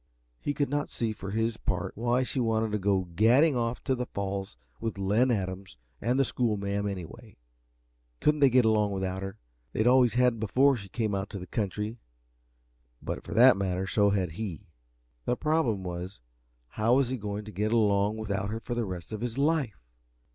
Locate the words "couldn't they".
8.19-8.49